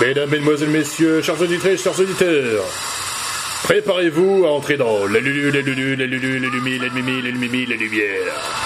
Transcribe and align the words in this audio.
Mesdames, 0.00 0.28
Mesdemoiselles, 0.28 0.70
Messieurs, 0.70 1.22
chers 1.22 1.40
auditeurs, 1.40 1.78
chers 1.78 2.00
auditeurs, 2.00 2.64
préparez-vous 3.62 4.44
à 4.44 4.50
entrer 4.50 4.76
dans 4.76 5.06
les 5.06 5.20
lulu, 5.20 5.52
les 5.52 5.62
lulu, 5.62 5.94
les 5.94 6.08
lulu, 6.08 6.40
les 6.40 6.50
lumi, 6.50 6.78
les 6.80 6.90
mimi, 6.90 7.22
les 7.22 7.32
mimi, 7.32 7.64
les 7.64 7.76
lumières. 7.76 8.63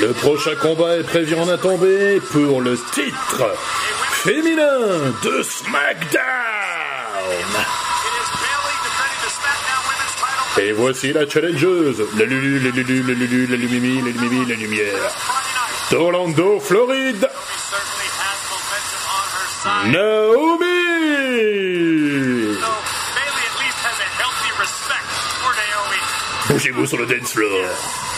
Le 0.00 0.14
prochain 0.14 0.54
combat 0.56 0.96
est 0.96 1.02
prévu 1.02 1.34
en 1.34 1.46
attendé 1.46 2.22
pour 2.32 2.62
le 2.62 2.74
titre 2.94 3.54
féminin 4.12 5.12
de 5.22 5.42
SmackDown. 5.42 6.22
Et 10.56 10.72
voici 10.72 11.12
la 11.12 11.28
challengeuse, 11.28 12.02
la 12.16 12.24
Lulu, 12.24 12.60
la 12.60 12.70
Lulu, 12.70 13.02
la 13.02 13.12
Lulu, 13.12 13.46
la 13.46 13.56
Lumimi, 13.56 14.00
la 14.00 14.10
Lumimi, 14.10 14.46
la 14.46 14.54
Lumière, 14.54 15.10
d'Orlando, 15.90 16.60
Floride, 16.60 17.28
Naomi. 19.86 20.66
Bougez-vous 26.48 26.86
sur 26.86 26.96
le 26.96 27.06
dance 27.06 27.32
floor. 27.32 28.09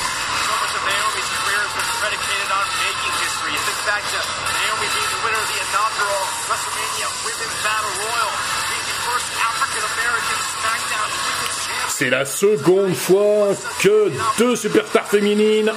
C'est 11.88 12.10
la 12.10 12.24
seconde 12.24 12.94
fois 12.94 13.48
que 13.80 14.10
deux 14.38 14.56
superstars 14.56 15.06
féminines 15.06 15.70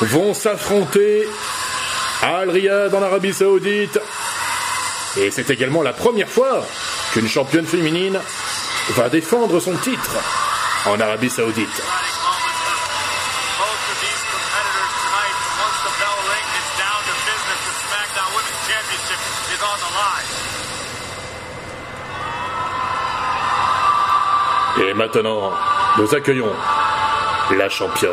vont 0.00 0.32
s'affronter 0.32 1.26
à 2.22 2.38
Al 2.38 2.50
Riyad 2.50 2.94
en 2.94 3.02
Arabie 3.02 3.32
Saoudite. 3.32 3.98
Et 5.16 5.30
c'est 5.30 5.50
également 5.50 5.82
la 5.82 5.92
première 5.92 6.28
fois 6.28 6.64
qu'une 7.12 7.28
championne 7.28 7.66
féminine 7.66 8.18
va 8.90 9.08
défendre 9.08 9.58
son 9.58 9.76
titre 9.78 10.16
en 10.86 11.00
Arabie 11.00 11.30
Saoudite. 11.30 11.82
Et 24.78 24.92
maintenant, 24.92 25.52
nous 25.98 26.14
accueillons 26.14 26.52
la 27.56 27.68
championne. 27.68 28.12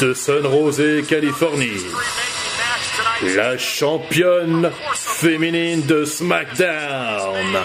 De 0.00 0.12
Sun 0.14 0.46
Rosé, 0.46 1.04
Californie, 1.08 1.86
la 3.36 3.56
championne 3.58 4.72
féminine 4.94 5.82
de 5.86 6.04
SmackDown, 6.04 7.58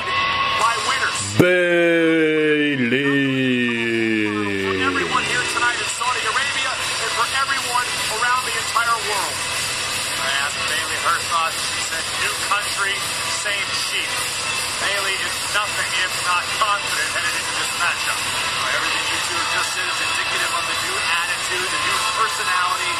is 19.76 19.98
indicative 20.08 20.52
of 20.56 20.64
the 20.72 20.78
new 20.88 20.96
attitude, 21.20 21.68
the 21.68 21.82
new 21.84 22.00
personality 22.16 22.94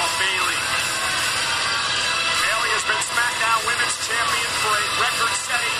of 0.00 0.08
Bailey. 0.16 0.60
Bailey 2.40 2.70
has 2.72 2.84
been 2.88 3.02
SmackDown 3.12 3.58
Women's 3.68 3.96
Champion 4.00 4.48
for 4.64 4.72
a 4.72 4.84
record-setting 4.96 5.76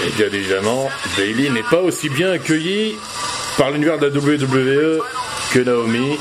200 0.00 0.06
Et 0.06 0.10
bien 0.16 0.30
évidemment, 0.32 0.88
Bailey 1.16 1.50
n'est 1.50 1.62
pas 1.68 1.80
aussi 1.80 2.08
bien 2.08 2.30
accueilli 2.32 2.96
par 3.58 3.70
l'univers 3.70 3.98
de 3.98 4.06
la 4.06 4.16
WWE 4.16 5.02
que 5.52 5.58
Naomi. 5.58 6.18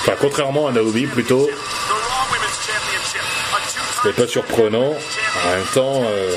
Enfin, 0.00 0.14
contrairement 0.18 0.68
à 0.68 0.72
Naomi 0.72 1.06
plutôt, 1.06 1.46
two-time 1.46 3.60
c'est 4.02 4.14
pas 4.14 4.26
surprenant. 4.26 4.94
En 5.44 5.50
même 5.50 5.66
temps, 5.74 6.02
euh, 6.04 6.36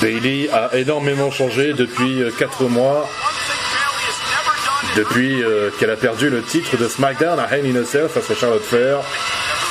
Bailey 0.00 0.48
a 0.50 0.76
énormément 0.76 1.30
changé 1.30 1.74
depuis 1.74 2.22
4 2.38 2.64
mois, 2.64 3.00
one 3.00 3.06
thing 3.46 3.60
Bailey 3.74 4.06
has 4.08 4.18
never 4.30 4.56
done 4.64 4.90
in 4.92 4.96
depuis 4.96 5.42
euh, 5.42 5.70
qu'elle 5.78 5.90
a 5.90 5.96
perdu 5.96 6.30
le 6.30 6.42
titre 6.42 6.76
de 6.78 6.88
SmackDown 6.88 7.38
à 7.38 7.46
Hell 7.54 7.66
in 7.66 7.84
face 7.84 8.30
à 8.30 8.34
Charlotte 8.34 8.62
Flair. 8.62 8.96
Now, 8.96 9.02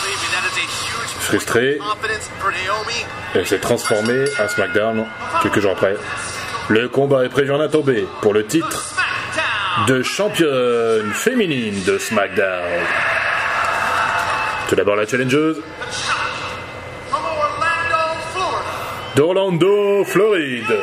believe 0.04 0.20
me, 0.22 0.30
that 0.32 0.46
is 0.46 0.58
a 0.58 0.62
huge 0.62 1.14
point 1.14 1.22
Frustré, 1.22 1.78
of 1.78 1.80
confidence 1.80 2.30
for 2.40 2.52
Naomi. 2.52 3.06
elle 3.34 3.48
s'est 3.48 3.60
transformée 3.60 4.26
à 4.38 4.48
SmackDown 4.48 5.06
quelques 5.42 5.60
jours 5.62 5.72
après. 5.72 5.96
Le 6.70 6.88
combat 6.90 7.26
est 7.26 7.30
prévu 7.30 7.52
en 7.52 7.60
attendé 7.60 8.08
pour 8.22 8.34
le 8.34 8.46
titre 8.46 8.86
de 9.88 10.04
championne 10.04 11.12
féminine 11.14 11.84
de 11.86 11.98
SmackDown. 11.98 12.84
Tout 14.68 14.76
d'abord 14.76 14.96
la 14.96 15.08
challengeuse 15.08 15.58
d'Orlando, 19.20 20.06
Floride. 20.06 20.80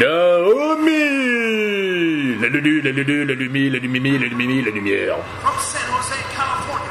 Naomi 0.00 0.90
La 2.40 2.48
Lulu, 2.48 2.82
la 2.82 2.90
Lulu, 2.90 3.24
la 3.24 3.34
Lumi, 3.34 3.70
la 3.70 3.78
Lumimi, 3.78 4.18
la 4.18 4.26
Lumimi, 4.26 4.62
la 4.64 4.70
Lumière. 4.72 5.16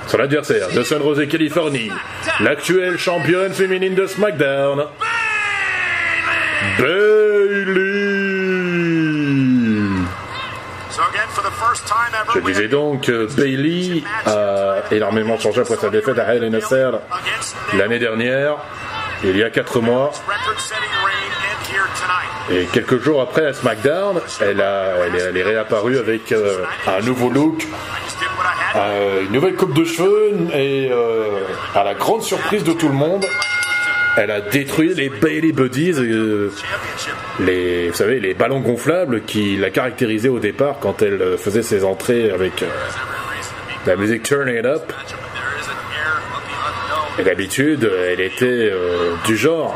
Son 0.07 0.17
adversaire 0.17 0.69
de 0.69 0.81
San 0.83 1.01
Jose, 1.01 1.28
Californie, 1.28 1.91
l'actuelle 2.39 2.97
championne 2.97 3.51
féminine 3.51 3.95
de 3.95 4.05
SmackDown, 4.07 4.85
Bailey. 6.78 7.99
Je 12.33 12.39
disais 12.39 12.67
donc 12.69 13.11
Bailey 13.35 14.03
a 14.25 14.83
énormément 14.91 15.38
changé 15.38 15.61
après 15.61 15.75
sa 15.75 15.89
défaite 15.89 16.17
à 16.17 16.33
Hell 16.33 16.45
in 16.45 16.53
a 16.53 17.78
l'année 17.78 17.99
dernière, 17.99 18.57
il 19.24 19.38
y 19.38 19.44
a 19.44 19.50
4 19.50 19.81
mois, 19.81 20.12
et 22.52 22.66
quelques 22.66 23.00
jours 23.02 23.22
après 23.22 23.46
à 23.46 23.53
SmackDown, 23.53 24.19
elle, 24.41 24.62
a, 24.62 24.94
elle, 25.06 25.38
est, 25.38 25.44
réapparue 25.44 25.97
avec 25.97 26.31
euh, 26.31 26.63
un 26.88 27.02
nouveau 27.02 27.29
look, 27.29 27.68
euh, 28.75 29.24
une 29.25 29.31
nouvelle 29.31 29.56
coupe 29.56 29.74
de 29.74 29.84
cheveux, 29.84 30.31
et 30.53 30.90
euh, 30.91 31.41
à 31.75 31.84
la 31.84 31.94
grande 31.94 32.24
surprise 32.24 32.63
de 32.63 32.74
tout 32.74 32.88
le 32.88 32.96
monde, 32.96 33.25
elle 34.17 34.32
a 34.32 34.41
détruit 34.41 34.93
les 34.96 35.09
Bailey 35.09 35.52
Buddies, 35.52 35.93
les, 37.40 37.90
vous 37.90 37.96
savez, 37.96 38.20
les 38.20 38.34
ballons 38.34 38.59
gonflables 38.59 39.22
qui 39.23 39.55
la 39.55 39.70
caractérisaient 39.70 40.29
au 40.29 40.40
départ 40.40 40.78
quand 40.79 41.02
elle 41.02 41.38
faisait 41.38 41.64
ses 41.64 41.84
entrées 41.84 42.32
avec 42.32 42.64
la 43.85 43.96
musique 43.96 44.23
Turn 44.23 44.49
It 44.49 44.66
Up. 44.66 44.91
matchup, 44.91 45.22
but 45.22 45.34
there 45.34 45.58
is 45.58 45.67
an 45.67 45.78
air 45.96 46.20
of 46.35 46.43
the 46.43 46.55
unknown. 46.67 46.99
Et 47.19 47.23
d'habitude, 47.23 47.83
elle 47.83 48.21
était 48.21 48.45
euh, 48.45 49.13
du 49.25 49.35
genre 49.35 49.75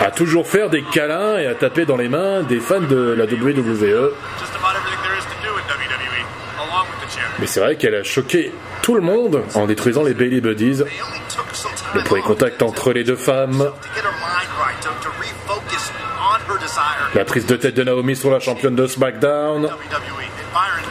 à 0.00 0.10
toujours 0.10 0.48
faire 0.48 0.68
des 0.68 0.82
câlins 0.82 1.38
et 1.38 1.46
à 1.46 1.54
taper 1.54 1.86
dans 1.86 1.96
les 1.96 2.08
mains 2.08 2.42
des 2.42 2.58
fans 2.58 2.80
de 2.80 3.14
la 3.16 3.24
WWE. 3.24 4.10
Mais 7.38 7.46
c'est 7.46 7.60
vrai 7.60 7.76
qu'elle 7.76 7.94
a 7.94 8.02
choqué 8.02 8.52
tout 8.82 8.96
le 8.96 9.00
monde 9.00 9.44
en 9.54 9.66
détruisant 9.66 10.02
les 10.02 10.14
Bailey 10.14 10.40
Buddies. 10.40 10.82
Le 11.94 12.02
premier 12.02 12.22
contact 12.22 12.60
entre 12.62 12.92
les 12.92 13.04
deux 13.04 13.16
femmes, 13.16 13.70
la 17.14 17.24
prise 17.24 17.46
de 17.46 17.56
tête 17.56 17.74
de 17.74 17.84
Naomi 17.84 18.16
sur 18.16 18.30
la 18.30 18.40
championne 18.40 18.74
de 18.74 18.86
SmackDown, 18.88 19.70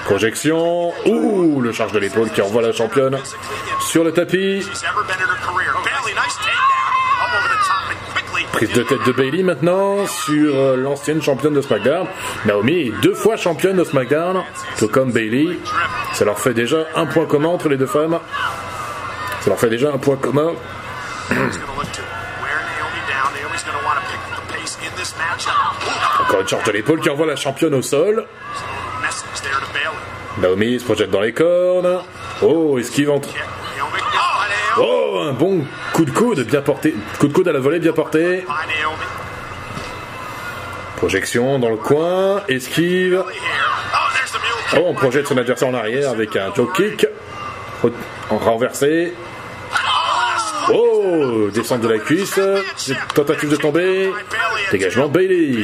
projection, 0.06 0.94
ouh, 1.06 1.60
le 1.60 1.72
charge 1.74 1.92
de 1.92 2.00
l'épaule 2.00 2.30
qui 2.30 2.42
envoie 2.42 2.62
la 2.62 2.72
championne 2.72 3.18
sur 3.82 4.04
le 4.04 4.12
tapis, 4.12 4.62
she's 4.62 4.84
ever 4.84 5.04
been 5.08 5.22
in 5.22 5.30
her 5.30 5.40
career. 5.46 5.72
Bailey, 5.84 6.14
nice 6.16 6.36
takedown. 6.38 7.22
Up 7.22 7.32
over 7.38 7.50
the 7.50 7.62
top 7.64 7.92
and 7.92 8.00
quickly. 8.14 8.44
Prise 8.56 8.72
de 8.72 8.84
tête 8.84 9.04
de 9.06 9.12
Bailey 9.12 9.44
maintenant 9.44 10.08
sur 10.08 10.56
euh, 10.56 10.78
l'ancienne 10.78 11.22
championne 11.22 11.54
de 11.54 11.60
SmackDown. 11.60 12.08
Naomi 12.46 12.88
est 12.88 12.94
deux 13.02 13.14
fois 13.14 13.36
championne 13.36 13.76
de 13.76 13.84
SmackDown, 13.84 14.44
tout 14.80 14.88
comme 14.88 15.12
Bailey. 15.12 15.60
Ça 16.14 16.24
leur 16.24 16.40
fait 16.40 16.54
déjà 16.54 16.78
un 16.96 17.06
point 17.06 17.26
commun 17.26 17.50
entre 17.50 17.68
les 17.68 17.76
deux 17.76 17.86
femmes. 17.86 18.18
Ça 19.42 19.50
leur 19.50 19.60
fait 19.60 19.70
déjà 19.70 19.92
un 19.92 19.98
point 19.98 20.16
commun. 20.16 20.54
Encore 26.22 26.40
une 26.40 26.48
charge 26.48 26.64
de 26.64 26.72
l'épaule 26.72 27.02
qui 27.02 27.10
envoie 27.10 27.26
la 27.26 27.36
championne 27.36 27.74
au 27.74 27.82
sol. 27.82 28.26
Naomi 30.38 30.80
se 30.80 30.86
projette 30.86 31.12
dans 31.12 31.20
les 31.20 31.34
cornes. 31.34 32.00
Oh, 32.42 32.80
esquive 32.80 33.12
entre. 33.12 33.28
Oh, 34.78 35.22
un 35.22 35.32
bon 35.32 35.66
coup 35.94 36.06
de 36.06 36.12
coude 36.12 36.42
bien 36.46 36.62
porté. 36.62 36.96
Coup 37.20 37.28
de 37.28 37.34
coude 37.34 37.48
à 37.48 37.54
la 37.54 37.60
volée 37.60 37.80
bien 37.80 37.94
porté. 37.94 38.46
Projection 40.98 41.60
dans 41.60 41.70
le 41.70 41.78
coin. 41.78 42.44
Esquive. 42.48 43.24
Oh, 44.74 44.80
on 44.86 44.94
projette 44.94 45.28
son 45.28 45.38
adversaire 45.38 45.68
en 45.68 45.74
arrière 45.74 46.10
avec 46.10 46.36
un 46.36 46.52
toe 46.52 46.72
kick. 46.74 47.08
En 48.30 48.38
renversé. 48.38 49.14
Oh, 50.74 51.50
descente 51.54 51.82
de 51.82 51.88
la 51.88 52.00
cuisse. 52.00 52.40
Tentative 53.14 53.50
de 53.50 53.56
tomber. 53.56 54.12
Dégagement 54.72 55.08
Bailey. 55.08 55.64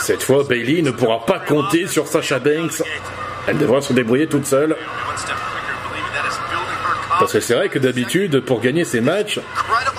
Cette 0.00 0.22
fois, 0.22 0.44
Bailey 0.44 0.82
ne 0.82 0.90
pourra 0.90 1.24
pas 1.24 1.40
compter 1.40 1.86
sur 1.86 2.06
Sasha 2.06 2.38
Banks. 2.38 2.82
Elle 3.46 3.58
devra 3.58 3.80
se 3.80 3.92
débrouiller 3.92 4.26
toute 4.26 4.46
seule. 4.46 4.76
Parce 7.18 7.32
que 7.32 7.40
c'est 7.40 7.54
vrai 7.54 7.68
que 7.68 7.78
d'habitude, 7.78 8.40
pour 8.40 8.60
gagner 8.60 8.84
ces 8.84 9.00
matchs, 9.00 9.40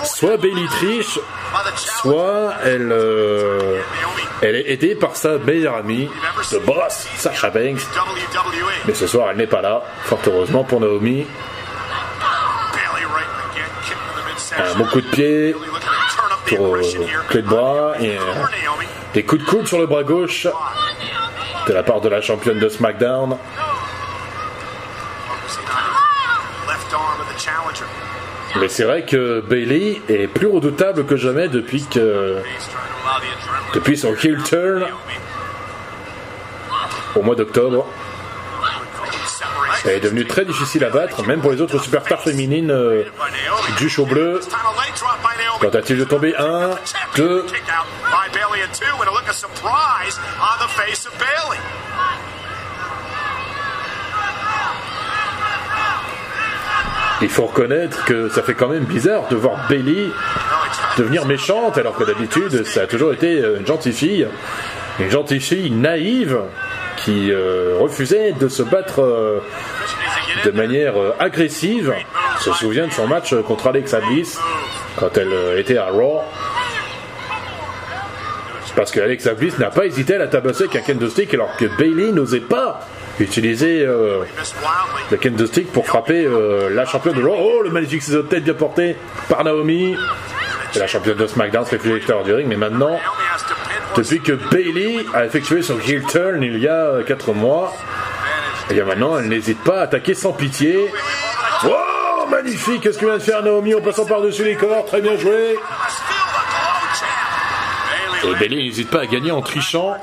soit 0.04 0.36
Bailey 0.36 0.66
triche, 0.66 1.18
soit 2.00 2.54
elle, 2.64 2.92
euh, 2.92 3.80
est 4.42 4.72
aidée 4.72 4.94
par 4.94 5.16
sa 5.16 5.38
meilleure 5.38 5.76
amie 5.76 6.08
de 6.52 6.58
boss, 6.58 7.08
Sasha 7.16 7.50
Banks. 7.50 7.80
Mais 8.86 8.94
ce 8.94 9.06
soir, 9.06 9.28
elle 9.30 9.38
n'est 9.38 9.46
pas 9.48 9.62
là, 9.62 9.82
fort 10.04 10.20
heureusement 10.26 10.64
pour 10.64 10.80
Naomi. 10.80 11.26
Un 14.56 14.74
bon 14.78 14.84
coup 14.86 15.00
de 15.00 15.06
pied 15.06 15.54
euh, 16.52 16.82
clé 17.28 17.42
de 17.42 17.48
bras 17.48 17.94
et 18.00 18.16
euh, 18.16 18.20
des 19.14 19.22
coups 19.24 19.44
de 19.44 19.48
coude 19.48 19.66
sur 19.66 19.78
le 19.78 19.86
bras 19.86 20.02
gauche 20.02 20.46
de 21.68 21.74
la 21.74 21.82
part 21.82 22.00
de 22.00 22.08
la 22.08 22.20
championne 22.20 22.58
de 22.58 22.68
SmackDown. 22.68 23.36
Mais 28.56 28.68
c'est 28.68 28.84
vrai 28.84 29.04
que 29.04 29.40
Bailey 29.40 30.00
est 30.08 30.26
plus 30.26 30.46
redoutable 30.46 31.04
que 31.04 31.16
jamais 31.16 31.48
depuis 31.48 31.84
que 31.84 32.38
depuis 33.74 33.98
son 33.98 34.14
heel 34.14 34.42
turn 34.42 34.86
au 37.14 37.22
mois 37.22 37.34
d'octobre. 37.34 37.86
Elle 39.84 39.92
est 39.92 40.00
devenue 40.00 40.26
très 40.26 40.44
difficile 40.44 40.84
à 40.84 40.90
battre, 40.90 41.22
même 41.24 41.40
pour 41.40 41.52
les 41.52 41.60
autres 41.60 41.80
superstars 41.80 42.20
féminines 42.20 42.70
euh, 42.70 43.04
du 43.78 43.88
show 43.88 44.06
bleu. 44.06 44.40
Tentative 45.60 45.98
de 46.00 46.04
tomber 46.04 46.34
1, 46.36 46.70
2. 47.16 47.46
Il 57.20 57.28
faut 57.28 57.46
reconnaître 57.46 58.04
que 58.04 58.28
ça 58.28 58.42
fait 58.42 58.54
quand 58.54 58.68
même 58.68 58.84
bizarre 58.84 59.28
de 59.28 59.36
voir 59.36 59.66
Bailey 59.68 60.06
devenir 60.96 61.26
méchante 61.26 61.76
alors 61.76 61.96
que 61.96 62.04
d'habitude 62.04 62.64
ça 62.64 62.82
a 62.82 62.86
toujours 62.86 63.12
été 63.12 63.38
une 63.38 63.66
gentille 63.66 63.92
fille, 63.92 64.28
une 65.00 65.10
gentille 65.10 65.40
fille 65.40 65.70
naïve 65.70 66.38
qui 66.98 67.30
euh, 67.30 67.76
refusait 67.80 68.32
de 68.32 68.48
se 68.48 68.62
battre 68.62 69.02
euh, 69.02 69.40
de 70.44 70.50
manière 70.50 70.98
euh, 71.00 71.14
agressive. 71.18 71.94
Je 72.44 72.50
me 72.50 72.54
souviens 72.54 72.86
de 72.86 72.92
son 72.92 73.06
match 73.06 73.34
contre 73.46 73.68
Alexa 73.68 74.00
Bliss 74.00 74.38
quand 74.96 75.16
elle 75.16 75.58
était 75.58 75.78
à 75.78 75.86
Raw. 75.86 76.20
Parce 78.78 78.92
que 78.92 79.00
Alexa 79.00 79.34
Bliss 79.34 79.58
n'a 79.58 79.70
pas 79.70 79.86
hésité 79.86 80.14
à 80.14 80.18
la 80.18 80.28
tabasser 80.28 80.62
avec 80.70 80.76
un 80.76 80.80
kendo 80.82 81.08
stick 81.08 81.34
alors 81.34 81.56
que 81.56 81.64
Bailey 81.64 82.12
n'osait 82.12 82.38
pas 82.38 82.78
utiliser 83.18 83.84
le 83.84 85.16
kendo 85.20 85.46
stick 85.46 85.72
pour 85.72 85.84
frapper 85.84 86.28
la 86.70 86.86
championne 86.86 87.16
de 87.16 87.22
Raw. 87.24 87.34
Oh, 87.36 87.62
le 87.64 87.70
magnifique 87.70 88.04
ciseau 88.04 88.22
de 88.22 88.28
tête 88.28 88.44
bien 88.44 88.54
porté 88.54 88.94
par 89.28 89.42
Naomi. 89.42 89.96
La 90.76 90.86
championne 90.86 91.16
de 91.16 91.26
SmackDown 91.26 91.64
se 91.64 91.76
fait 91.76 91.88
du 91.88 92.32
ring, 92.32 92.46
mais 92.46 92.54
maintenant 92.54 93.00
depuis 93.96 94.20
que 94.20 94.32
Bailey 94.52 95.04
a 95.12 95.24
effectué 95.24 95.60
son 95.62 95.80
heel 95.80 96.04
turn 96.04 96.40
il 96.44 96.60
y 96.60 96.68
a 96.68 97.02
4 97.04 97.32
mois. 97.32 97.74
Et 98.70 98.74
bien 98.74 98.84
maintenant, 98.84 99.18
elle 99.18 99.28
n'hésite 99.28 99.60
pas 99.64 99.80
à 99.80 99.82
attaquer 99.82 100.14
sans 100.14 100.32
pitié. 100.32 100.88
Oh, 101.64 102.26
magnifique 102.30 102.82
Qu'est-ce 102.82 102.98
que 102.98 103.06
vient 103.06 103.16
de 103.16 103.22
faire 103.22 103.42
Naomi 103.42 103.74
en 103.74 103.80
passant 103.80 104.04
par-dessus 104.04 104.44
les 104.44 104.54
corps 104.54 104.84
Très 104.84 105.00
bien 105.00 105.16
joué 105.16 105.56
Et 108.24 108.34
Bailey 108.34 108.56
n'hésite 108.56 108.90
pas 108.90 109.00
à 109.00 109.06
gagner 109.06 109.30
en 109.30 109.42
trichant. 109.42 109.96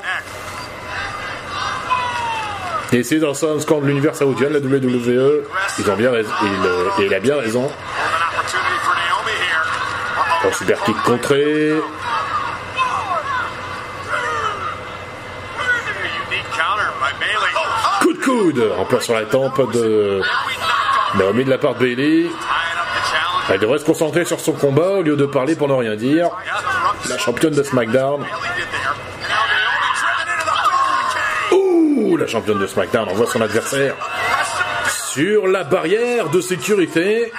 Et 2.92 3.04
c'est 3.04 3.20
dans 3.20 3.46
un 3.46 3.60
score 3.60 3.82
de 3.82 3.88
l'univers 3.88 4.16
saoudien, 4.16 4.50
la 4.50 4.60
WWE. 4.60 5.44
Ils 5.80 5.92
ont 5.92 5.96
bien 5.96 6.12
raison. 6.12 6.30
Il, 7.00 7.14
a 7.14 7.20
bien 7.20 7.36
raison. 7.38 7.70
Super 10.52 10.82
kick 10.84 10.96
contré. 11.04 11.74
en 18.78 18.86
place 18.86 19.04
sur 19.04 19.14
la 19.14 19.26
tempe 19.26 19.72
de 19.74 20.22
Naomi 21.16 21.46
de 21.46 21.50
la 21.50 21.58
part 21.58 21.76
de 21.76 21.80
Bailey. 21.80 22.30
Elle 23.50 23.60
devrait 23.60 23.80
se 23.80 23.86
concentrer 23.86 24.26
sur 24.26 24.40
son 24.40 24.54
combat 24.54 24.90
au 24.90 25.02
lieu 25.04 25.16
de 25.16 25.26
parler 25.26 25.56
pour 25.56 25.68
ne 25.68 25.74
rien 25.74 25.96
dire. 25.96 26.30
La 27.10 27.18
championne 27.18 27.54
de 27.54 27.64
SmackDown. 27.64 28.26
Ouh, 31.52 32.18
la 32.18 32.28
championne 32.28 32.60
de 32.60 32.68
SmackDown 32.68 33.10
envoie 33.10 33.28
son 33.28 33.42
adversaire 33.42 33.96
sur 35.12 35.48
la 35.48 35.64
barrière 35.64 36.30
de 36.30 36.42
sécurité. 36.42 37.32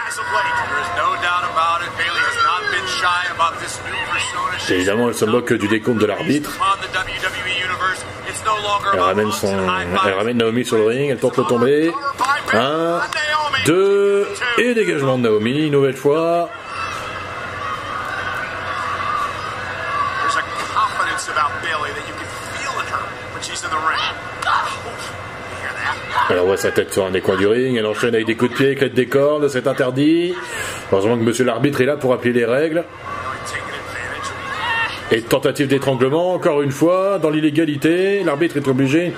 évidemment, 4.70 5.08
elle 5.08 5.14
se 5.14 5.25
moque 5.25 5.52
du 5.52 5.68
décompte 5.68 6.00
de 6.00 6.06
l'arbitre. 6.06 6.50
Elle 8.92 9.00
ramène, 9.00 9.32
son, 9.32 9.56
elle 10.06 10.14
ramène 10.14 10.38
Naomi 10.38 10.64
sur 10.64 10.76
le 10.76 10.87
ring, 10.87 11.11
elle 11.11 11.18
tente 11.18 11.38
de 11.38 11.44
tomber. 11.44 11.92
Un, 12.52 13.00
deux, 13.66 14.26
et 14.58 14.75
dégagement 14.75 15.18
de 15.18 15.25
Naomi, 15.25 15.66
une 15.66 15.73
nouvelle 15.73 15.96
fois. 15.96 16.49
Elle 26.28 26.38
envoie 26.40 26.56
sa 26.56 26.73
tête 26.73 26.92
sur 26.92 27.06
un 27.06 27.11
des 27.11 27.21
coins 27.21 27.37
du 27.37 27.47
ring, 27.47 27.76
elle 27.76 27.87
enchaîne 27.87 28.14
avec 28.14 28.26
des 28.26 28.35
coups 28.35 28.50
de 28.50 28.56
pied, 28.56 28.71
éclate 28.73 28.95
des 28.95 29.06
cordes, 29.06 29.49
c'est 29.49 29.66
interdit. 29.66 30.35
Heureusement 30.90 31.16
que 31.16 31.23
monsieur 31.23 31.45
l'arbitre 31.45 31.80
est 31.80 31.87
là 31.87 31.97
pour 31.97 32.12
appuyer 32.12 32.35
les 32.35 32.45
règles. 32.45 32.85
Et 35.12 35.23
tentative 35.23 35.68
d'étranglement, 35.68 36.35
encore 36.35 36.62
une 36.62 36.73
fois, 36.73 37.18
dans 37.21 37.30
l'illégalité. 37.30 38.25
L'arbitre 38.25 38.56
est 38.56 38.66
obligé 38.66 39.12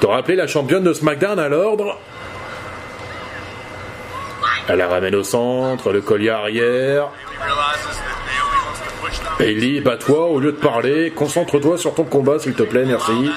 de 0.00 0.06
rappeler 0.06 0.34
la 0.34 0.48
championne 0.48 0.82
de 0.82 0.92
SmackDown 0.92 1.38
à 1.38 1.48
l'ordre. 1.48 1.98
Elle 4.68 4.78
la 4.78 4.88
ramène 4.88 5.14
au 5.14 5.22
centre, 5.22 5.92
le 5.92 6.00
collier 6.00 6.30
arrière. 6.30 7.08
Bailey, 9.38 9.80
bats-toi 9.80 10.26
au 10.26 10.40
lieu 10.40 10.52
de 10.52 10.56
parler. 10.56 11.12
Concentre-toi 11.14 11.78
sur 11.78 11.94
ton 11.94 12.04
combat, 12.04 12.38
s'il 12.40 12.54
te 12.54 12.64
plaît, 12.64 12.84
merci. 12.84 13.30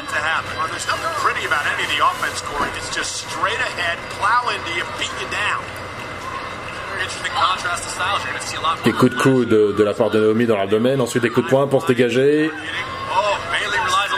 Des 8.86 8.92
coups 8.92 9.16
de 9.16 9.20
coude 9.20 9.50
de, 9.50 9.84
la 9.84 9.96
part 9.96 10.12
de 10.12 10.20
Naomi 10.20 10.46
dans 10.46 10.58
l'abdomen, 10.58 11.02
ensuite 11.02 11.24
des 11.24 11.30
coups 11.30 11.48
de 11.48 11.50
poing 11.50 11.66
pour 11.66 11.82
se 11.82 11.88
dégager. 11.88 12.52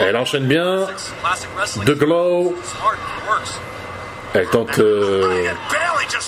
Elle 0.02 0.18
enchaîne 0.18 0.46
bien. 0.46 0.86
De 1.86 1.94
glow. 1.94 2.54
Elle 4.34 4.48
tente. 4.50 4.78
Euh, 4.80 5.48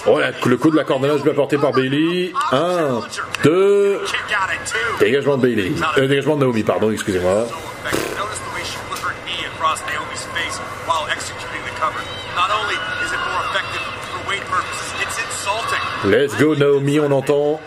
oh, 0.07 0.19
le 0.45 0.57
coup 0.57 0.71
de 0.71 0.77
la 0.77 0.85
cordonnage 0.85 1.21
bien 1.21 1.33
porté 1.33 1.57
par 1.57 1.73
Bailey. 1.73 2.31
Un, 2.53 3.01
deux. 3.43 3.99
Dégagement 4.99 5.37
de 5.37 5.41
Bailey. 5.41 5.73
Euh, 5.97 6.07
dégagement 6.07 6.35
de 6.35 6.41
Naomi, 6.41 6.63
pardon, 6.63 6.91
excusez-moi. 6.91 7.45
Let's 16.05 16.33
go 16.37 16.55
Naomi, 16.55 16.99
on 16.99 17.11
entend. 17.11 17.59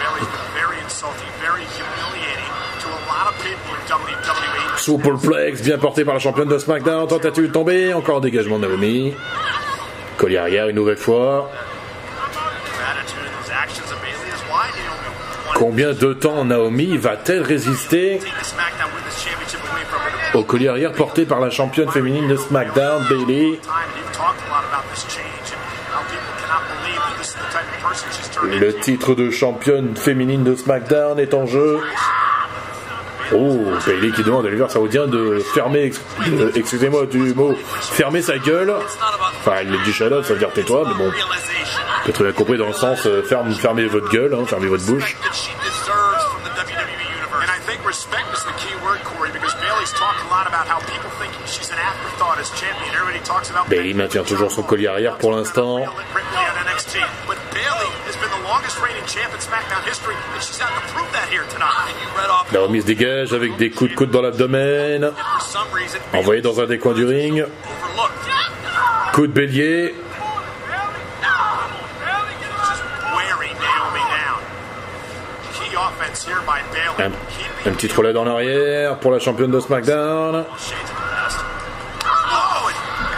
Bailey's 0.00 0.28
been 0.32 0.52
very 0.56 0.78
insulting, 0.80 1.28
very 1.40 1.64
humiliating 1.76 2.52
to 2.80 2.88
a 2.88 3.00
lot 3.08 3.28
of 3.28 3.34
people 3.44 3.74
in 3.76 3.80
WWE. 3.84 4.78
Superplex, 4.90 5.62
bien 5.62 5.78
porté 5.78 6.04
par 6.04 6.14
la 6.14 6.20
championne 6.20 6.48
de 6.48 6.58
SmackDown. 6.58 7.06
Tentative 7.06 7.46
de 7.46 7.52
tomber, 7.52 7.94
encore 7.94 8.16
un 8.16 8.20
dégagement 8.20 8.58
de 8.58 8.66
Naomi. 8.66 9.14
Collier 10.16 10.38
arrière 10.38 10.68
une 10.68 10.74
nouvelle 10.74 10.96
fois. 10.96 11.48
Combien 15.54 15.92
de 15.92 16.12
temps 16.12 16.44
Naomi 16.44 16.96
va-t-elle 16.96 17.42
résister 17.42 18.18
au 20.34 20.42
collier 20.42 20.68
arrière 20.68 20.92
porté 20.92 21.24
par 21.24 21.38
la 21.38 21.50
championne 21.50 21.90
féminine 21.90 22.26
de 22.26 22.36
SmackDown, 22.36 23.04
Bailey? 23.08 23.60
Le 28.58 28.72
titre 28.78 29.14
de 29.14 29.30
championne 29.30 29.94
féminine 29.96 30.42
de 30.42 30.56
SmackDown 30.56 31.18
est 31.20 31.34
en 31.34 31.46
jeu. 31.46 31.80
Oh, 33.32 33.64
Bailey 33.86 34.10
qui 34.12 34.22
demande 34.24 34.44
à 34.46 34.48
l'univers 34.48 34.70
saoudien 34.70 35.06
de 35.06 35.38
fermer, 35.54 35.84
ex- 35.84 36.00
euh, 36.28 36.50
excusez-moi 36.54 37.06
du 37.06 37.32
mot, 37.34 37.54
fermer 37.80 38.22
sa 38.22 38.38
gueule. 38.38 38.72
Enfin, 39.40 39.52
elle 39.60 39.70
dit 39.84 39.92
shut 39.92 40.12
up, 40.12 40.24
ça 40.24 40.32
veut 40.32 40.38
dire 40.38 40.52
tais-toi, 40.52 40.84
mais 40.88 40.94
bon, 40.94 41.10
Realization 41.10 41.80
peut 42.04 42.12
très 42.12 42.24
bien 42.24 42.32
compris 42.32 42.58
dans 42.58 42.66
le 42.66 42.72
sens 42.72 43.06
euh, 43.06 43.22
ferme, 43.22 43.52
fermez 43.54 43.86
votre 43.86 44.08
gueule, 44.10 44.34
hein, 44.34 44.44
fermez 44.46 44.66
votre 44.68 44.84
bouche. 44.84 45.14
that 45.22 45.32
she 45.34 45.50
deserves 45.62 46.24
from 46.32 46.42
the 46.44 46.50
WWE 46.58 47.06
universe. 47.16 47.44
And 47.44 47.50
I 47.50 47.60
think 47.66 47.84
respect 47.86 48.26
is 48.34 48.42
the 48.44 48.52
key 48.58 48.74
word, 48.84 48.98
Corey, 49.04 49.30
because 49.32 49.54
Bailey's 49.60 49.92
talked 49.92 50.20
a 50.26 50.28
lot 50.28 50.46
about 50.48 50.66
how 50.66 50.78
people 50.90 51.10
think 51.20 51.30
she's 51.46 51.70
an 51.70 51.78
afterthought 51.78 52.38
as 52.40 52.50
champion. 52.58 52.90
Everybody 52.94 53.20
talks 53.24 53.50
about 53.50 53.68
Bailey 53.70 53.94
maintient 53.94 54.24
toujours 54.26 54.50
son 54.50 54.62
collier 54.62 54.88
arrière 54.88 55.16
pour 55.18 55.32
l'instant. 55.32 55.84
But 57.26 57.38
Bailey 57.54 57.90
has 58.08 58.16
been 58.16 58.30
the 58.30 58.44
longest 58.48 58.80
reigning 58.82 59.04
champ 59.06 59.32
in 59.32 59.38
SmackDown 59.40 59.84
history, 59.86 60.14
and 60.34 60.42
she's 60.42 60.60
out 60.60 60.72
to 60.74 60.82
prove 60.92 61.06
that 61.12 61.28
here 61.28 61.44
tonight. 61.52 61.92
And 61.92 61.96
you 62.00 62.08
read 62.16 62.30
off 62.30 62.39
Naomi 62.52 62.80
se 62.80 62.86
dégage 62.86 63.32
avec 63.32 63.56
des 63.56 63.70
coups 63.70 63.90
de 63.90 63.96
coude 63.96 64.10
dans 64.10 64.22
l'abdomen, 64.22 65.12
envoyé 66.12 66.42
dans 66.42 66.60
un 66.60 66.66
des 66.66 66.78
coins 66.78 66.94
du 66.94 67.04
ring. 67.04 67.44
Coup 69.12 69.26
de 69.26 69.32
bélier, 69.32 69.94
un, 76.98 77.10
un 77.66 77.72
petit 77.72 77.88
trolley 77.88 78.16
en 78.16 78.26
arrière 78.26 78.98
pour 78.98 79.10
la 79.10 79.18
championne 79.18 79.50
de 79.50 79.60
SmackDown. 79.60 80.44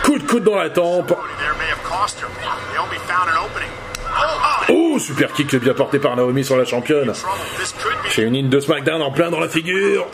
Coup 0.05 0.19
de 0.19 0.25
coude 0.25 0.45
dans 0.45 0.57
la 0.57 0.71
tempe. 0.71 1.15
Oh, 4.69 4.99
super 4.99 5.33
kick 5.33 5.55
bien 5.57 5.75
porté 5.75 5.99
par 5.99 6.17
Naomi 6.17 6.45
sur 6.45 6.57
la 6.57 6.65
championne. 6.65 7.12
Could 8.12 8.25
be 8.25 8.33
Féminine 8.33 8.50
de 8.50 8.61
SmackDown 8.61 9.00
en 9.00 9.11
plein 9.11 9.31
dans 9.31 9.40
la 9.40 9.49
figure. 9.49 10.07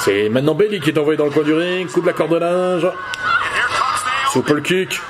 C'est 0.00 0.28
maintenant 0.28 0.54
Bailey 0.54 0.80
qui 0.80 0.90
est 0.90 0.98
envoyé 0.98 1.16
dans 1.16 1.24
le 1.24 1.30
coin 1.30 1.42
du 1.42 1.54
ring. 1.54 1.90
Coup 1.90 2.00
de 2.00 2.06
la 2.06 2.12
corde 2.12 2.32
de 2.32 2.38
linge. 2.38 2.86
Super 4.32 4.62
kick. 4.62 5.00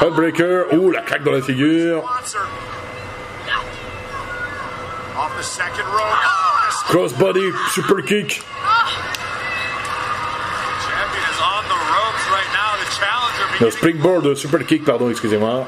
Heartbreaker. 0.00 0.66
Oh, 0.72 0.90
la 0.90 1.02
claque 1.02 1.22
dans 1.24 1.32
la 1.32 1.42
figure. 1.42 2.02
Oh, 5.16 5.22
Crossbody, 6.88 7.52
super 7.70 8.02
kick. 8.04 8.42
Beginning 13.62 13.70
springboard, 13.70 14.36
super 14.36 14.64
kick, 14.66 14.84
pardon, 14.84 15.10
excusez-moi. 15.10 15.66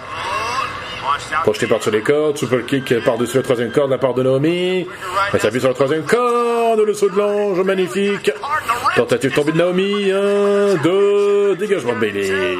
Projeté 1.42 1.66
par-dessus 1.66 1.90
les 1.90 2.00
cordes, 2.00 2.36
super 2.36 2.64
kick 2.66 3.04
par-dessus 3.04 3.36
la 3.36 3.42
troisième 3.42 3.70
corde 3.70 3.88
de 3.88 3.94
la 3.94 3.98
part 3.98 4.14
de 4.14 4.22
Naomi. 4.22 4.86
Elle 5.32 5.40
s'appuie 5.40 5.60
sur 5.60 5.68
la 5.68 5.74
troisième 5.74 6.04
corde, 6.04 6.80
le 6.80 6.94
saut 6.94 7.08
de 7.08 7.16
l'ange, 7.16 7.60
magnifique. 7.60 8.30
Tentative 8.96 9.32
tombée 9.32 9.52
de 9.52 9.58
Naomi, 9.58 10.10
un, 10.10 10.74
deux, 10.82 11.56
dégagement 11.56 11.94
de 11.94 11.98
Bailey. 11.98 12.56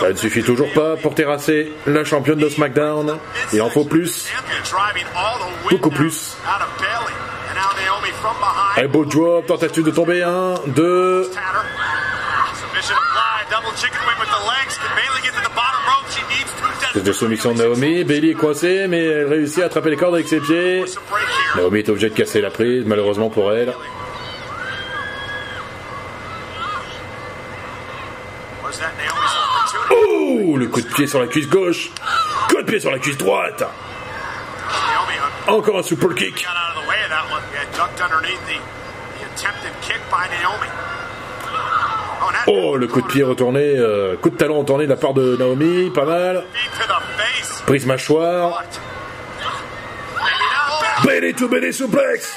Ça 0.00 0.08
ne 0.10 0.14
suffit 0.14 0.42
toujours 0.42 0.72
pas 0.72 0.96
pour 0.96 1.14
terrasser 1.14 1.72
la 1.86 2.04
championne 2.04 2.38
de 2.38 2.48
SmackDown. 2.48 3.18
Il 3.52 3.62
en 3.62 3.70
faut 3.70 3.84
plus. 3.84 4.28
Beaucoup 5.70 5.90
plus. 5.90 6.36
Behind. 8.40 8.78
Elbow 8.78 9.04
drop, 9.04 9.46
tentative 9.46 9.84
de 9.84 9.90
tomber, 9.90 10.22
un, 10.22 10.54
deux. 10.66 11.30
De 17.04 17.12
soumission 17.12 17.52
de 17.54 17.58
Naomi. 17.58 18.04
Bailey 18.04 18.30
est 18.30 18.34
coincée, 18.34 18.86
mais 18.88 19.04
elle 19.04 19.26
réussit 19.26 19.62
à 19.62 19.66
attraper 19.66 19.90
les 19.90 19.96
cordes 19.96 20.14
avec 20.14 20.26
ses 20.28 20.40
pieds. 20.40 20.84
Naomi 21.56 21.78
est 21.78 21.88
obligée 21.88 22.10
de 22.10 22.14
casser 22.14 22.40
la 22.40 22.50
prise, 22.50 22.84
malheureusement 22.86 23.30
pour 23.30 23.52
elle. 23.52 23.72
Oh, 29.90 30.56
le 30.56 30.66
coup 30.66 30.80
de 30.80 30.86
pied 30.88 31.06
sur 31.06 31.20
la 31.20 31.26
cuisse 31.28 31.48
gauche. 31.48 31.90
Coup 32.48 32.56
de 32.56 32.62
pied 32.62 32.80
sur 32.80 32.90
la 32.90 32.98
cuisse 32.98 33.16
droite. 33.16 33.62
Encore 35.46 35.78
un 35.78 35.82
super 35.82 36.14
kick. 36.14 36.46
Oh, 42.50 42.76
le 42.76 42.86
coup 42.86 43.02
de 43.02 43.06
pied 43.06 43.22
retourné, 43.22 43.74
euh, 43.76 44.16
coup 44.16 44.30
de 44.30 44.36
talon 44.36 44.60
retourné 44.60 44.84
de 44.84 44.90
la 44.90 44.96
part 44.96 45.12
de 45.12 45.36
Naomi, 45.36 45.90
pas 45.90 46.06
mal. 46.06 46.44
Prise 47.66 47.84
mâchoire. 47.84 48.62
Bailey 51.04 51.34
to 51.34 51.46
Bailey 51.46 51.72
suplex. 51.72 52.34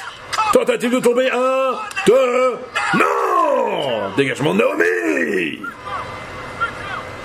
Tentative 0.52 0.92
de 0.92 1.00
tomber, 1.00 1.30
un, 1.30 1.78
deux, 2.06 2.58
non 2.94 4.10
Dégagement 4.16 4.52
de 4.54 4.58
Naomi 4.58 5.62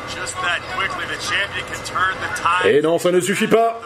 Just 0.07 0.35
that 0.35 0.61
quickly, 0.77 1.05
the 1.07 1.21
champion 1.21 1.65
can 1.67 1.83
turn 1.83 2.15
the 2.21 2.41
tide. 2.41 2.73
Et 2.73 2.81
non, 2.81 2.97
ça 2.99 3.11
ne 3.11 3.19
suffit 3.19 3.47
pas. 3.47 3.81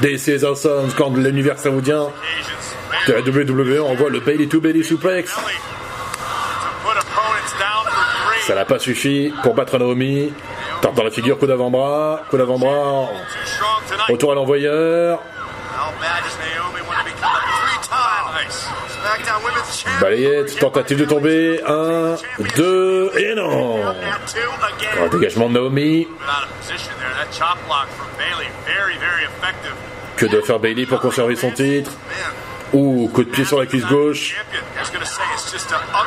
This 0.00 0.26
is 0.28 0.44
awesome 0.44 0.90
quand 0.96 1.16
l'univers 1.16 1.58
saoudien 1.58 2.08
de 3.06 3.12
la 3.12 3.20
WWE 3.20 3.80
envoie 3.80 4.10
le 4.10 4.20
Bailey 4.20 4.46
to 4.46 4.60
Bailey 4.60 4.82
suplex. 4.82 5.34
Ça 8.46 8.54
n'a 8.54 8.64
pas 8.64 8.78
suffi 8.78 9.32
pour 9.42 9.54
battre 9.54 9.78
Naomi. 9.78 10.32
Tente 10.82 10.96
dans 10.96 11.04
la 11.04 11.10
figure, 11.10 11.38
coup 11.38 11.46
d'avant-bras, 11.46 12.22
coup 12.28 12.36
d'avant-bras. 12.36 13.08
Retour 14.08 14.32
à 14.32 14.34
l'envoyeur. 14.34 15.22
Balayette, 20.00 20.58
tentative 20.58 20.98
de 20.98 21.04
tomber. 21.04 21.60
Un, 21.66 22.16
deux, 22.56 23.10
et 23.16 23.34
non 23.34 23.80
dégagement 25.08 25.48
de 25.48 25.54
Naomi. 25.54 26.08
Que 30.16 30.26
doit 30.26 30.42
faire 30.42 30.58
Bailey 30.58 30.86
pour 30.86 31.00
conserver 31.00 31.36
son 31.36 31.50
titre 31.50 31.90
Ouh, 32.72 33.08
coup 33.12 33.22
de 33.22 33.30
pied 33.30 33.44
sur 33.44 33.60
la 33.60 33.66
cuisse 33.66 33.86
gauche. 33.86 34.36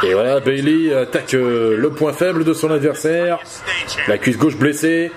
Et 0.04 0.14
voilà, 0.14 0.40
Bailey 0.42 0.94
attaque 0.94 1.34
euh, 1.34 1.78
le 1.78 1.90
point 1.92 2.12
faible 2.12 2.44
de 2.44 2.54
son 2.54 2.72
adversaire. 2.72 3.40
La 4.08 4.18
cuisse 4.18 4.38
gauche 4.38 4.58
blessée. 4.58 5.12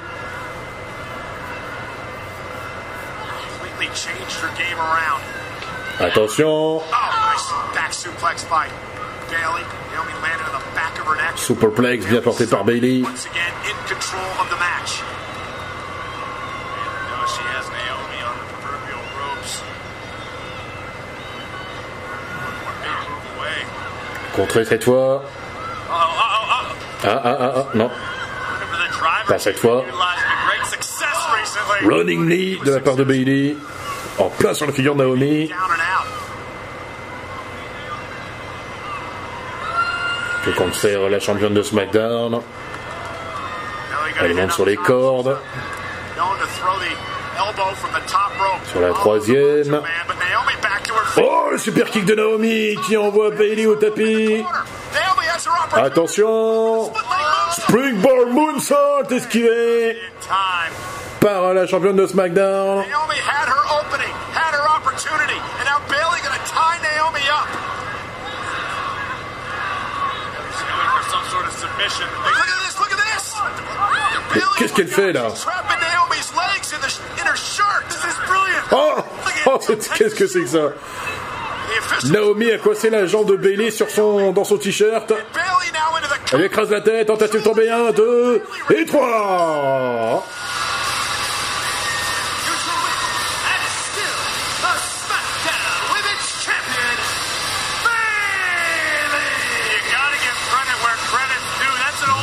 Attention. 5.99 6.81
Superplex 11.37 12.07
bien 12.07 12.21
porté 12.21 12.47
par 12.47 12.65
Bailey. 12.65 13.03
Away. 23.39 23.67
Contré 24.35 24.65
cette 24.65 24.85
fois. 24.85 25.25
Ah, 25.91 26.09
ah, 27.05 27.23
ah, 27.25 27.53
ah, 27.57 27.67
non. 27.75 27.91
Pas 29.27 29.39
cette 29.39 29.59
fois. 29.59 29.85
Running 31.83 32.27
knee 32.27 32.59
de 32.65 32.73
la 32.73 32.81
part 32.81 32.97
de 32.97 33.05
Bailey. 33.05 33.57
En 34.19 34.29
plein 34.29 34.55
sur 34.55 34.67
la 34.67 34.73
figure 34.73 34.95
de 34.95 35.03
Naomi. 35.03 35.49
Down 35.49 35.57
and 35.59 35.81
out. 35.81 36.21
Que 40.45 40.51
conserve 40.51 41.09
la 41.11 41.21
championne 41.21 41.55
de 41.55 41.63
SmackDown. 41.63 42.41
Elle 44.23 44.35
monte 44.35 44.53
sur 44.53 44.67
les 44.67 44.77
cordes. 44.77 45.37
Sur 48.71 48.81
la 48.81 48.91
troisième. 48.91 49.83
Oh, 51.17 51.49
le 51.51 51.59
super 51.59 51.91
kick 51.91 52.05
de 52.05 52.15
Naomi 52.15 52.77
qui 52.87 52.97
envoie 52.97 53.31
Bailey 53.31 53.67
au 53.67 53.77
tapis. 53.77 54.45
Attention 55.73 56.93
Springboard 57.53 58.29
Moonsault 58.31 59.09
esquivé 59.11 59.97
par 61.21 61.55
la 61.55 61.67
championne 61.67 61.97
de 61.97 62.07
SmackDown. 62.07 62.85
Qu'est-ce 74.59 74.73
qu'elle 74.75 74.89
fait 74.89 75.13
là 75.13 75.29
Oh, 78.73 78.95
oh 79.47 79.59
qu'est-ce 79.97 80.15
que 80.15 80.27
c'est 80.27 80.43
que 80.43 80.47
ça 80.47 80.73
Naomi 82.05 82.51
a 82.51 82.59
coincé 82.59 82.91
la 82.91 83.07
jambe 83.07 83.29
de 83.29 83.37
Bailey 83.37 83.71
sur 83.71 83.91
son, 83.91 84.33
dans 84.33 84.45
son 84.45 84.59
t-shirt. 84.59 85.13
Elle 86.33 86.45
écrase 86.45 86.71
la 86.71 86.81
tête, 86.81 87.07
tentative 87.09 87.43
tombée 87.43 87.69
1, 87.69 87.93
2 87.93 88.43
et 88.77 88.85
3 88.87 90.27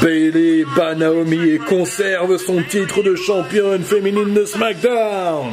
Bailey 0.08 0.64
bat 0.74 0.96
Naomi 0.96 1.50
et 1.50 1.58
conserve 1.58 2.38
son 2.38 2.64
titre 2.64 3.04
de 3.04 3.14
championne 3.14 3.84
féminine 3.84 4.34
de 4.34 4.46
SmackDown. 4.46 5.52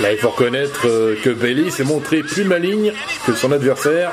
Là, 0.00 0.12
il 0.12 0.18
faut 0.18 0.30
reconnaître 0.30 0.86
euh, 0.86 1.18
que 1.22 1.28
Bailey 1.28 1.70
s'est 1.70 1.84
montré 1.84 2.22
plus 2.22 2.44
maligne 2.44 2.94
que 3.26 3.34
son 3.34 3.52
adversaire. 3.52 4.10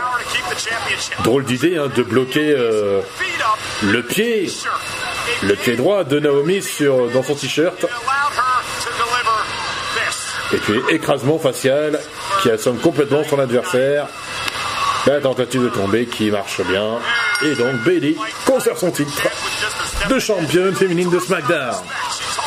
Drôle 1.24 1.46
d'idée 1.46 1.78
hein, 1.78 1.90
de 1.96 2.04
bloquer 2.04 2.52
euh, 2.52 3.00
le 3.84 4.04
pied, 4.04 4.50
le 5.44 5.56
pied 5.56 5.78
droit 5.78 6.04
de 6.04 6.20
Naomi 6.20 6.62
sur, 6.62 7.10
dans 7.12 7.24
son 7.24 7.36
t-shirt. 7.36 7.86
Et 10.54 10.58
puis 10.58 10.80
écrasement 10.90 11.40
facial 11.40 12.00
qui 12.42 12.50
assomme 12.50 12.78
complètement 12.78 13.24
son 13.24 13.40
adversaire. 13.40 14.08
La 15.06 15.22
tentative 15.22 15.64
de 15.64 15.70
tomber 15.70 16.06
qui 16.06 16.32
marche 16.32 16.62
bien. 16.62 17.00
Et 17.44 17.56
donc 17.56 17.84
Bailey 17.86 18.16
conserve 18.46 18.78
son 18.78 18.92
titre 18.92 19.12
de 20.10 20.20
championne 20.20 20.76
féminine 20.76 21.10
de 21.10 21.20
SmackDown. 21.20 21.76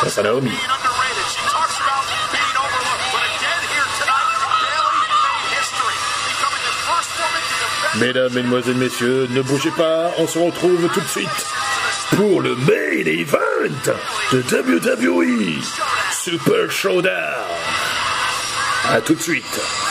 Face 0.01 0.19
à 0.19 0.23
Naomi. 0.23 0.51
Mesdames, 7.99 8.33
Mesdemoiselles, 8.33 8.77
Messieurs, 8.77 9.29
ne 9.31 9.43
bougez 9.43 9.73
pas, 9.73 10.11
on 10.19 10.27
se 10.27 10.39
retrouve 10.39 10.89
tout 10.95 11.01
de 11.01 11.09
suite 11.09 11.29
pour 12.17 12.41
le 12.41 12.55
main 12.55 13.05
event 13.05 13.39
de 14.33 14.43
WWE 14.43 15.63
Super 16.13 16.71
Showdown. 16.71 17.80
A 18.93 19.01
tout 19.01 19.15
de 19.15 19.21
suite. 19.21 19.90